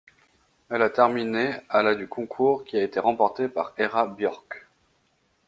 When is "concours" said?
2.07-2.63